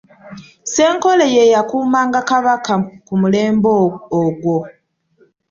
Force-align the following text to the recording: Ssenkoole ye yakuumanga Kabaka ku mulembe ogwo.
Ssenkoole 0.63 1.25
ye 1.35 1.43
yakuumanga 1.53 2.19
Kabaka 2.29 2.73
ku 3.05 3.13
mulembe 3.21 3.69
ogwo. 4.23 4.57